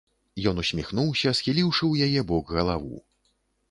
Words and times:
Ён 0.51 0.61
усміхнуўся, 0.63 1.35
схіліўшы 1.41 1.81
ў 1.87 1.93
яе 2.09 2.29
бок 2.35 2.45
галаву. 2.61 2.95